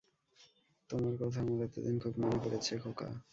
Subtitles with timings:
[0.89, 3.07] তোমার কথা আমার এতদিন খুব মনে পড়েছে, খোকা।